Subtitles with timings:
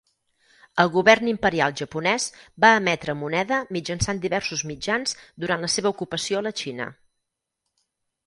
[0.83, 2.23] El Govern Imperial Japonès
[2.63, 6.89] va emetre moneda mitjançant diversos mitjans durant la seva ocupació a la Xina.